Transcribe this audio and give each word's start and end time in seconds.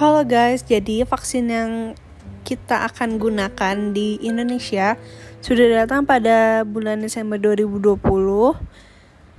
Halo 0.00 0.24
guys, 0.24 0.64
jadi 0.64 1.04
vaksin 1.04 1.52
yang 1.52 1.92
kita 2.48 2.88
akan 2.88 3.20
gunakan 3.20 3.92
di 3.92 4.16
Indonesia 4.24 4.96
sudah 5.44 5.84
datang 5.84 6.08
pada 6.08 6.64
bulan 6.64 7.04
Desember 7.04 7.36
2020 7.36 8.00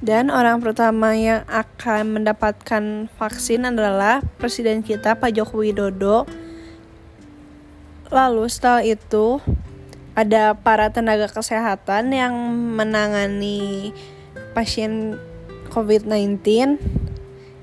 dan 0.06 0.30
orang 0.30 0.62
pertama 0.62 1.18
yang 1.18 1.42
akan 1.50 2.14
mendapatkan 2.14 3.10
vaksin 3.10 3.74
adalah 3.74 4.22
presiden 4.38 4.86
kita 4.86 5.18
Pak 5.18 5.34
Joko 5.34 5.66
Widodo. 5.66 6.30
Lalu 8.14 8.46
setelah 8.46 8.86
itu 8.86 9.42
ada 10.14 10.54
para 10.54 10.94
tenaga 10.94 11.26
kesehatan 11.26 12.14
yang 12.14 12.38
menangani 12.78 13.98
pasien 14.54 15.18
COVID-19 15.74 16.38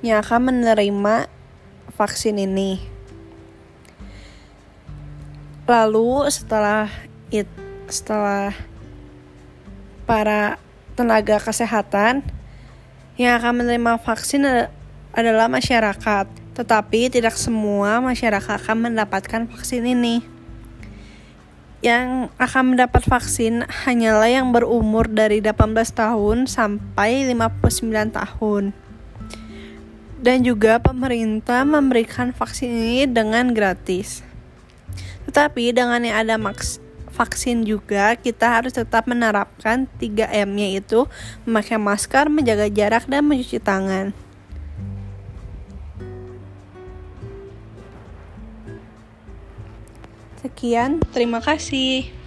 yang 0.02 0.18
akan 0.18 0.50
menerima 0.50 1.37
vaksin 1.96 2.36
ini. 2.36 2.80
Lalu 5.68 6.28
setelah 6.32 6.88
it 7.28 7.48
setelah 7.88 8.56
para 10.08 10.56
tenaga 10.96 11.36
kesehatan 11.36 12.24
yang 13.20 13.36
akan 13.36 13.60
menerima 13.60 14.00
vaksin 14.00 14.44
adalah 15.12 15.46
masyarakat, 15.52 16.26
tetapi 16.56 17.12
tidak 17.12 17.36
semua 17.36 18.00
masyarakat 18.00 18.64
akan 18.64 18.88
mendapatkan 18.88 19.44
vaksin 19.50 19.84
ini. 19.84 20.24
Yang 21.84 22.32
akan 22.42 22.74
mendapat 22.74 23.06
vaksin 23.06 23.62
hanyalah 23.86 24.26
yang 24.26 24.50
berumur 24.50 25.06
dari 25.06 25.38
18 25.38 25.74
tahun 25.94 26.50
sampai 26.50 27.28
59 27.30 28.18
tahun 28.18 28.87
dan 30.18 30.42
juga 30.42 30.82
pemerintah 30.82 31.62
memberikan 31.62 32.34
vaksin 32.34 32.70
ini 32.70 33.06
dengan 33.06 33.54
gratis. 33.54 34.26
Tetapi 35.30 35.70
dengan 35.70 36.02
yang 36.02 36.18
ada 36.26 36.34
maks 36.34 36.82
vaksin 37.18 37.66
juga 37.66 38.14
kita 38.14 38.46
harus 38.46 38.78
tetap 38.78 39.10
menerapkan 39.10 39.90
3M 39.98 40.54
yaitu 40.58 41.06
memakai 41.42 41.78
masker, 41.78 42.30
menjaga 42.30 42.70
jarak 42.70 43.04
dan 43.10 43.26
mencuci 43.26 43.58
tangan. 43.58 44.14
Sekian, 50.38 51.02
terima 51.10 51.42
kasih. 51.42 52.17